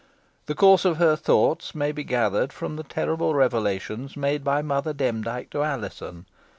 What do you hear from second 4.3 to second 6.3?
by Mother Demdike to Alizon.